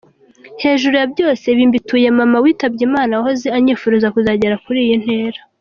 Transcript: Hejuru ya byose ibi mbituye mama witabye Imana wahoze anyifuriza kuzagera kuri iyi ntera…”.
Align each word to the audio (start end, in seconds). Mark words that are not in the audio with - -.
Hejuru 0.63 0.93
ya 0.99 1.07
byose 1.13 1.43
ibi 1.53 1.63
mbituye 1.69 2.07
mama 2.19 2.37
witabye 2.43 2.83
Imana 2.89 3.11
wahoze 3.17 3.47
anyifuriza 3.57 4.13
kuzagera 4.15 4.61
kuri 4.65 4.79
iyi 4.85 4.95
ntera…”. 5.03 5.39